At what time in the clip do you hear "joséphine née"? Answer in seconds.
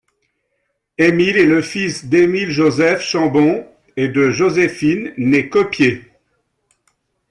4.31-5.47